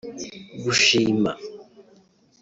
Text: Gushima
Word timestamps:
Gushima 0.63 1.31